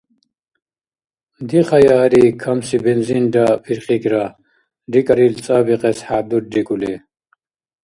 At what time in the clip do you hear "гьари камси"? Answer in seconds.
1.93-2.77